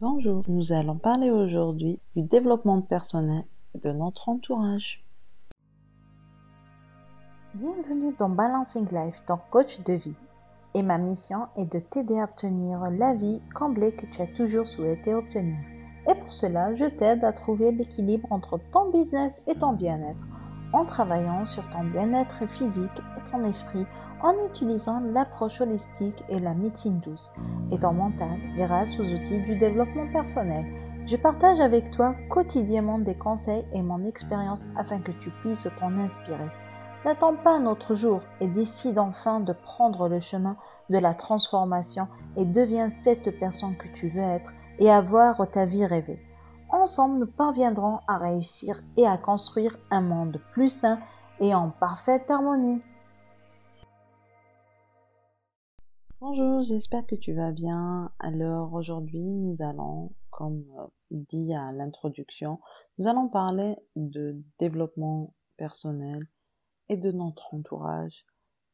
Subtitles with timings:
[0.00, 3.44] Bonjour, nous allons parler aujourd'hui du développement personnel
[3.80, 5.04] de notre entourage.
[7.54, 10.16] Bienvenue dans Balancing Life, ton coach de vie.
[10.74, 14.66] Et ma mission est de t'aider à obtenir la vie comblée que tu as toujours
[14.66, 15.58] souhaité obtenir.
[16.10, 20.26] Et pour cela, je t'aide à trouver l'équilibre entre ton business et ton bien-être
[20.74, 23.86] en travaillant sur ton bien-être physique et ton esprit
[24.20, 27.32] en utilisant l'approche holistique et la médecine douce
[27.70, 30.64] et ton mental grâce aux outils du développement personnel.
[31.06, 35.96] Je partage avec toi quotidiennement des conseils et mon expérience afin que tu puisses t'en
[35.98, 36.48] inspirer.
[37.04, 40.56] N'attends pas un autre jour et décide enfin de prendre le chemin
[40.90, 45.86] de la transformation et deviens cette personne que tu veux être et avoir ta vie
[45.86, 46.18] rêvée.
[46.84, 50.98] Ensemble, nous parviendrons à réussir et à construire un monde plus sain
[51.40, 52.82] et en parfaite harmonie.
[56.20, 58.12] Bonjour, j'espère que tu vas bien.
[58.18, 62.60] Alors aujourd'hui, nous allons, comme euh, dit à l'introduction,
[62.98, 66.28] nous allons parler de développement personnel
[66.90, 68.26] et de notre entourage,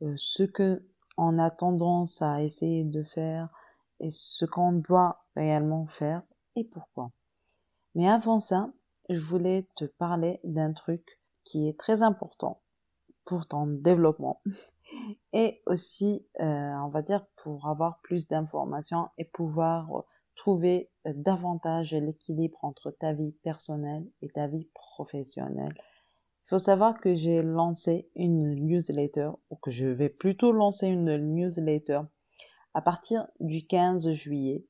[0.00, 0.82] euh, ce que
[1.18, 3.50] on a tendance à essayer de faire
[4.00, 6.22] et ce qu'on doit réellement faire
[6.56, 7.12] et pourquoi.
[7.98, 8.72] Mais avant ça,
[9.08, 12.62] je voulais te parler d'un truc qui est très important
[13.24, 14.40] pour ton développement
[15.32, 20.02] et aussi, euh, on va dire, pour avoir plus d'informations et pouvoir euh,
[20.36, 25.74] trouver euh, davantage l'équilibre entre ta vie personnelle et ta vie professionnelle.
[25.74, 31.16] Il faut savoir que j'ai lancé une newsletter, ou que je vais plutôt lancer une
[31.16, 32.02] newsletter
[32.74, 34.64] à partir du 15 juillet.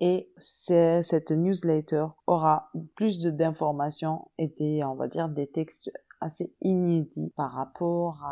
[0.00, 7.32] Et cette newsletter aura plus d'informations et des, on va dire, des textes assez inédit
[7.36, 8.22] par rapport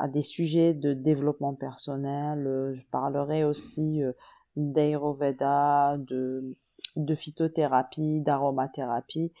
[0.00, 2.46] à, des sujets de développement personnel.
[2.46, 4.12] Euh, je parlerai aussi euh,
[4.56, 6.56] d'Ayurveda, de,
[6.96, 9.32] de phytothérapie, d'aromathérapie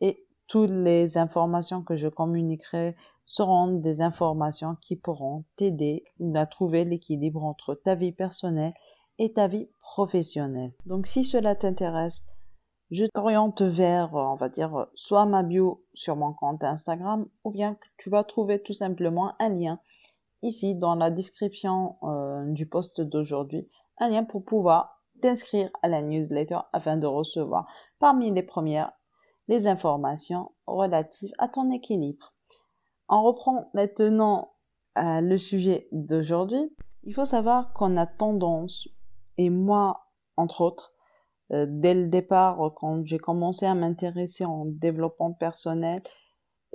[0.00, 6.04] et toutes les informations que je communiquerai seront des informations qui pourront t'aider
[6.34, 8.74] à trouver l'équilibre entre ta vie personnelle
[9.18, 10.72] et ta vie professionnelle.
[10.84, 12.24] Donc si cela t'intéresse,
[12.90, 17.50] je t'oriente vers, euh, on va dire, soit ma bio sur mon compte Instagram, ou
[17.50, 19.80] bien tu vas trouver tout simplement un lien
[20.42, 23.68] ici dans la description euh, du post d'aujourd'hui,
[23.98, 27.66] un lien pour pouvoir t'inscrire à la newsletter afin de recevoir
[27.98, 28.92] parmi les premières
[29.48, 32.34] les informations relatives à ton équilibre.
[33.08, 34.52] On reprend maintenant
[34.98, 36.74] euh, le sujet d'aujourd'hui.
[37.04, 38.88] Il faut savoir qu'on a tendance,
[39.38, 40.92] et moi entre autres,
[41.52, 46.02] euh, dès le départ, quand j'ai commencé à m'intéresser en développement personnel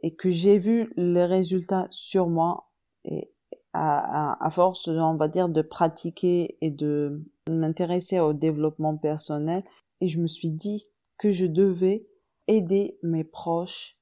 [0.02, 2.72] et que j'ai vu les résultats sur moi
[3.06, 3.32] et
[3.74, 9.64] à, force, on va dire, de pratiquer et de m'intéresser au développement personnel,
[10.02, 10.84] et je me suis dit
[11.18, 12.06] que je devais
[12.48, 13.98] aider mes proches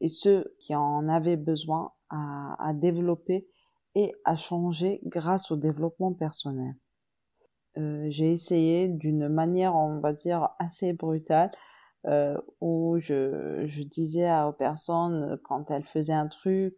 [0.00, 3.48] et ceux qui en avaient besoin à développer
[3.96, 6.76] et à changer grâce au développement personnel.
[7.78, 11.50] Euh, j'ai essayé d'une manière, on va dire, assez brutale,
[12.06, 16.76] euh, où je, je, disais aux personnes quand elles faisaient un truc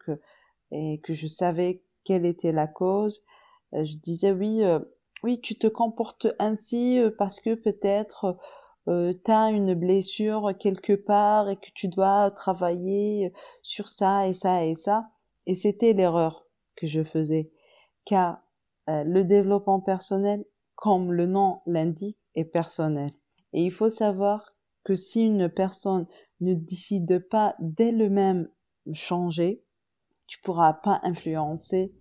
[0.71, 3.25] et que je savais quelle était la cause,
[3.75, 4.63] euh, je disais oui,
[5.23, 8.39] oui, tu te comportes ainsi parce que peut-être
[8.89, 13.33] euh, tu as une blessure quelque part et que tu dois travailler
[13.63, 15.11] sur ça et ça et ça.
[15.47, 16.47] Et c'était l'erreur
[16.77, 17.51] que je faisais.
[18.05, 18.43] Car
[18.89, 20.45] le développement personnel
[20.81, 23.13] comme le nom l'indique, est personnel.
[23.53, 26.07] Et il faut savoir que si une personne
[26.41, 28.49] ne décide pas d'elle-même
[28.93, 29.63] changer,
[30.27, 31.95] tu pourras pas influencer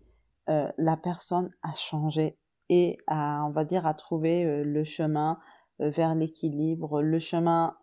[0.50, 2.38] euh, la personne à changer
[2.70, 5.40] et à, on va dire, à trouver euh, le chemin
[5.82, 7.76] euh, vers l'équilibre, le chemin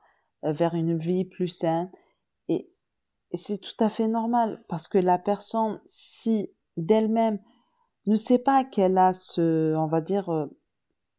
[0.42, 1.90] vers une vie plus saine.
[2.48, 2.72] Et,
[3.32, 7.40] et c'est tout à fait normal parce que la personne, si d'elle-même
[8.06, 10.48] ne sait pas qu'elle a ce, on va dire,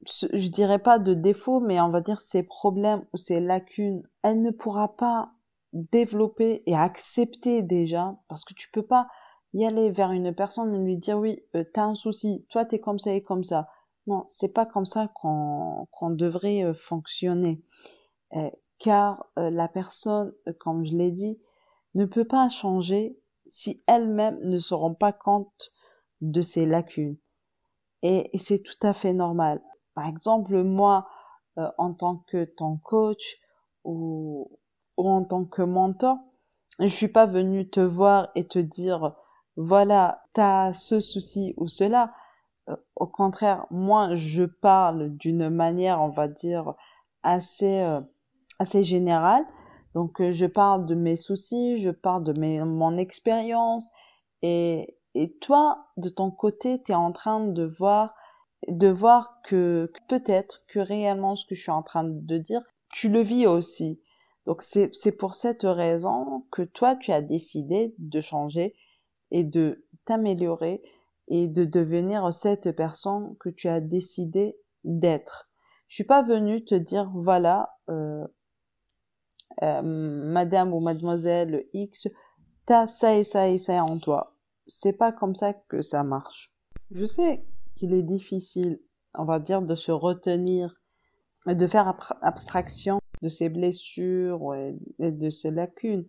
[0.06, 4.42] je dirais pas de défaut, mais on va dire ses problèmes ou ses lacunes, elle
[4.42, 5.32] ne pourra pas
[5.74, 9.08] développer et accepter déjà, parce que tu peux pas
[9.54, 12.66] y aller vers une personne et lui dire oui, euh, tu as un souci, toi
[12.66, 13.70] tu es comme ça et comme ça.
[14.06, 17.62] Non, c'est pas comme ça qu'on devrait euh, fonctionner,
[18.36, 21.40] euh, car la personne, comme je l'ai dit,
[21.96, 25.72] ne peut pas changer si elle-même ne se rend pas compte
[26.22, 27.18] de ses lacunes.
[28.04, 29.62] et c'est tout à fait normal.
[29.98, 31.08] Par exemple, moi,
[31.58, 33.40] euh, en tant que ton coach
[33.84, 34.48] ou,
[34.96, 36.20] en tant que mentor,
[36.80, 39.16] je suis pas venu te voir et te dire,
[39.56, 42.14] voilà, tu as ce souci ou cela.
[42.70, 46.76] Euh, au contraire, moi, je parle d'une manière, on va dire,
[47.24, 48.00] assez, euh,
[48.60, 49.44] assez général.
[49.96, 53.90] Donc, je parle de mes soucis, je parle de mes, mon expérience.
[54.44, 58.14] Et, et toi, de ton côté, tu es en train de voir,
[58.68, 62.62] de voir que, peut-être que réellement ce que je suis en train de dire,
[62.94, 64.02] tu le vis aussi.
[64.46, 68.76] Donc, c'est, c'est pour cette raison que toi, tu as décidé de changer
[69.32, 70.82] et de t'améliorer
[71.28, 75.50] et de devenir cette personne que tu as décidé d'être.
[75.88, 78.26] Je suis pas venue te dire voilà euh,
[79.64, 82.08] euh, madame ou mademoiselle X
[82.68, 84.36] t'as ça et ça et ça en toi.
[84.68, 86.54] C'est pas comme ça que ça marche.
[86.92, 87.44] Je sais
[87.78, 88.80] qu'il est difficile,
[89.14, 90.76] on va dire, de se retenir,
[91.46, 94.54] de faire abstraction de ses blessures
[95.00, 96.06] et de ses lacunes.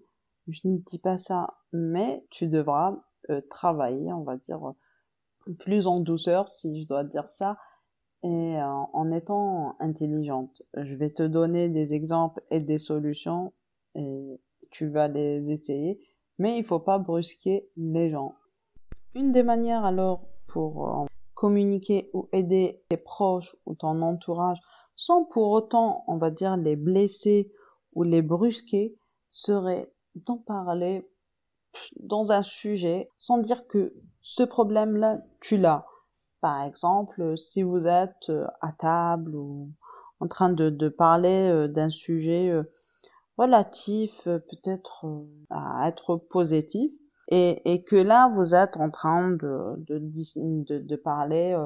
[0.49, 2.97] Je ne dis pas ça, mais tu devras
[3.31, 4.61] euh, travailler, on va dire,
[5.59, 7.59] plus en douceur, si je dois dire ça,
[8.23, 10.63] et euh, en étant intelligente.
[10.77, 13.53] Je vais te donner des exemples et des solutions
[13.95, 16.01] et tu vas les essayer,
[16.39, 18.35] mais il faut pas brusquer les gens.
[19.15, 21.07] Une des manières alors pour euh,
[21.39, 24.59] communiquer ou aider tes proches ou ton entourage
[24.97, 27.53] sans pour autant, on va dire, les blesser
[27.93, 28.99] ou les brusquer
[29.29, 31.09] serait d'en parler
[32.01, 35.87] dans un sujet sans dire que ce problème-là, tu l'as.
[36.41, 39.71] Par exemple, si vous êtes euh, à table ou
[40.19, 42.65] en train de, de parler euh, d'un sujet euh,
[43.37, 45.07] relatif peut-être
[45.51, 46.93] à être positif
[47.29, 51.57] et, que là vous êtes en train de, parler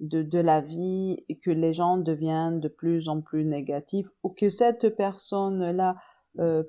[0.00, 4.30] de, de la vie et que les gens deviennent de plus en plus négatifs ou
[4.30, 5.96] que cette personne là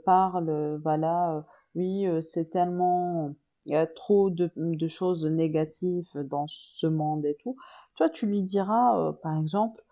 [0.06, 1.46] parle voilà
[1.76, 3.36] oui c'est tellement
[3.68, 4.50] il y a trop de,
[4.88, 7.58] choses négatives dans ce monde et tout.
[7.96, 9.84] Toi, tu lui diras, euh, par exemple,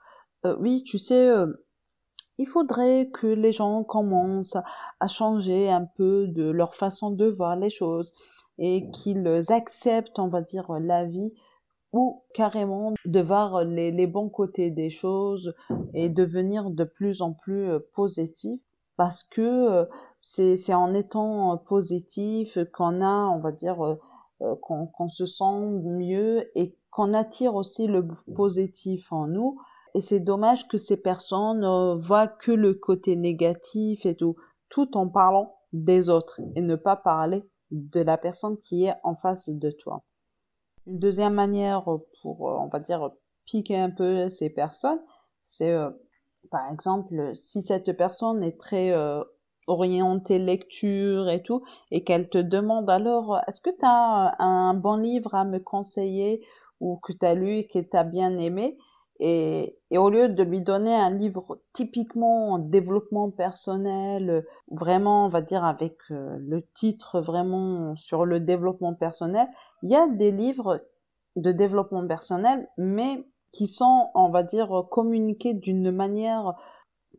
[0.46, 1.48] euh, oui, tu sais, euh,
[2.38, 4.58] il faudrait que les gens commencent
[5.00, 8.14] à changer un peu de leur façon de voir les choses
[8.58, 11.34] et qu'ils acceptent, on va dire, la vie
[11.94, 15.54] ou carrément de voir les, les bons côtés des choses
[15.94, 18.60] et devenir de plus en plus positif
[18.98, 19.88] parce que
[20.20, 23.98] c'est en étant positif qu'on a, on va dire,
[24.62, 29.60] qu'on se sent mieux et qu'on attire aussi le positif en nous.
[29.96, 31.66] Et c'est dommage que ces personnes
[31.98, 34.36] voient que le côté négatif et tout,
[34.68, 39.16] tout en parlant des autres et ne pas parler de la personne qui est en
[39.16, 40.04] face de toi.
[40.86, 41.86] Une deuxième manière
[42.22, 43.10] pour, on va dire,
[43.46, 45.00] piquer un peu ces personnes,
[45.46, 45.74] c'est
[46.52, 49.24] par exemple, si cette personne est très euh,
[49.68, 54.98] orientée lecture et tout, et qu'elle te demande alors, est-ce que tu as un bon
[54.98, 56.46] livre à me conseiller
[56.82, 58.78] ou que tu as lu et que tu as bien aimé?
[59.20, 65.30] Et, et, au lieu de lui donner un livre typiquement en développement personnel, vraiment, on
[65.30, 69.48] va dire avec euh, le titre vraiment sur le développement personnel,
[69.84, 70.82] il y a des livres
[71.36, 76.56] de développement personnel, mais qui sont, on va dire, communiqués d'une manière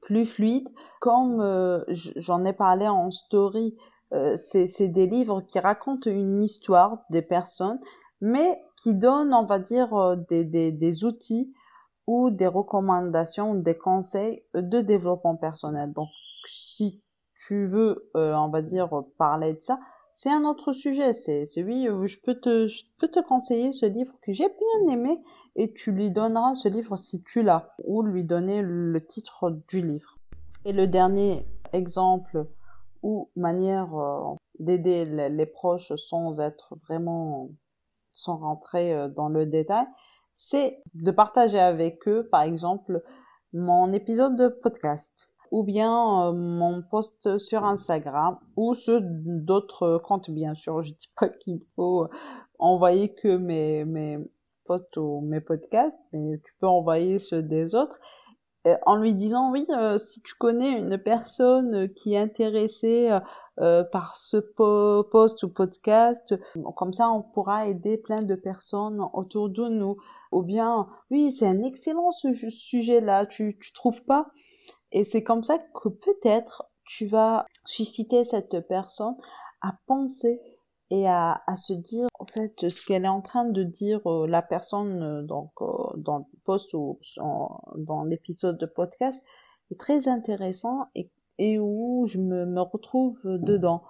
[0.02, 0.68] plus fluide.
[1.00, 3.76] Comme euh, j'en ai parlé en story,
[4.12, 7.80] euh, c'est des livres qui racontent une histoire des personnes,
[8.20, 11.52] mais qui donnent, on va dire, euh, des, des, des outils
[12.06, 15.92] ou des recommandations, des conseils de développement personnel.
[15.92, 16.08] Donc,
[16.46, 17.02] si
[17.36, 19.78] tu veux, on va dire, parler de ça,
[20.16, 21.12] c'est un autre sujet.
[21.12, 24.48] C'est, c'est oui, euh, je peux te, je peux te conseiller ce livre que j'ai
[24.48, 25.22] bien aimé
[25.56, 29.82] et tu lui donneras ce livre si tu l'as ou lui donner le titre du
[29.82, 30.16] livre.
[30.64, 32.46] Et le dernier exemple
[33.02, 37.50] ou manière euh, d'aider les, proches sans être vraiment,
[38.12, 39.84] sans rentrer euh, dans le détail,
[40.36, 43.02] c'est de partager avec eux, par exemple,
[43.52, 50.30] mon épisode de podcast ou bien euh, mon post sur Instagram ou ceux d'autres comptes
[50.30, 50.82] bien sûr.
[50.82, 52.08] Je dis pas qu'il faut
[52.58, 54.18] envoyer que mes mes
[54.66, 58.25] posts ou mes podcasts, mais tu peux envoyer ceux des autres euh,
[58.84, 63.08] en lui disant oui euh, si tu connais une personne qui est intéressée
[63.90, 66.34] par ce post ou podcast
[66.74, 69.96] comme ça on pourra aider plein de personnes autour de nous.
[70.32, 74.26] Ou bien oui c'est un excellent ce sujet là tu tu trouves pas?
[74.92, 79.16] Et c'est comme ça que peut-être tu vas susciter cette personne
[79.62, 80.40] à penser
[80.90, 84.26] et à, à, se dire en fait ce qu'elle est en train de dire euh,
[84.26, 85.66] la personne euh, donc euh,
[85.96, 86.96] dans le post ou
[87.76, 89.22] dans l'épisode de podcast
[89.70, 93.82] est très intéressant et, et où je me, me retrouve dedans.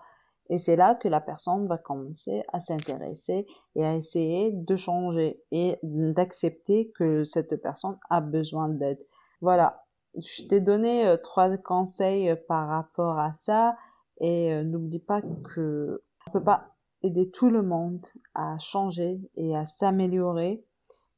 [0.49, 5.43] Et c'est là que la personne va commencer à s'intéresser et à essayer de changer
[5.51, 9.05] et d'accepter que cette personne a besoin d'aide.
[9.41, 9.85] Voilà.
[10.15, 13.77] Je t'ai donné euh, trois conseils euh, par rapport à ça
[14.21, 16.76] et euh, n'oublie pas que on peut pas
[17.07, 20.65] aider tout le monde à changer et à s'améliorer.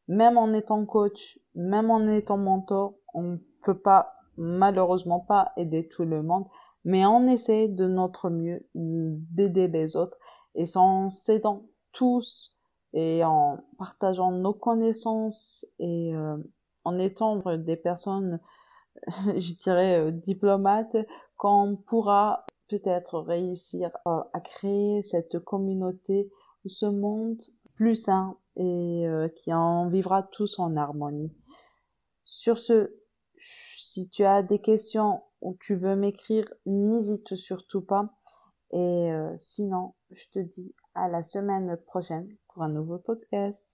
[0.09, 6.05] Même en étant coach, même en étant mentor, on peut pas malheureusement pas aider tout
[6.05, 6.47] le monde,
[6.85, 10.17] mais on essaie de notre mieux d'aider les autres
[10.55, 12.57] et en s'aidant tous
[12.95, 16.15] et en partageant nos connaissances et
[16.85, 18.41] en étant des personnes
[19.37, 20.97] je dirais, euh, diplomate,
[21.37, 26.31] qu'on pourra peut-être réussir à créer cette communauté
[26.65, 27.41] ou ce monde
[27.75, 31.33] plus sain et euh, qui en vivra tous en harmonie.
[32.25, 32.93] Sur ce,
[33.37, 38.11] si tu as des questions ou tu veux m'écrire, n'hésite surtout pas.
[38.73, 43.65] Et euh, sinon, je te dis à la semaine prochaine pour un nouveau podcast.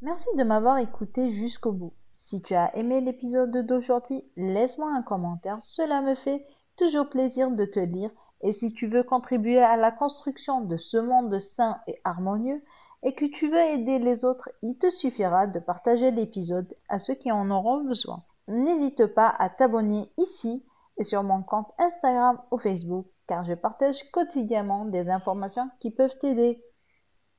[0.00, 1.94] Merci de m'avoir écouté jusqu'au bout.
[2.10, 7.64] Si tu as aimé l'épisode d'aujourd'hui, laisse-moi un commentaire, cela me fait toujours plaisir de
[7.64, 8.10] te lire.
[8.42, 12.62] Et si tu veux contribuer à la construction de ce monde sain et harmonieux,
[13.02, 17.14] et que tu veux aider les autres, il te suffira de partager l'épisode à ceux
[17.14, 18.24] qui en auront besoin.
[18.48, 20.64] N'hésite pas à t'abonner ici
[20.98, 26.18] et sur mon compte Instagram ou Facebook car je partage quotidiennement des informations qui peuvent
[26.18, 26.62] t'aider.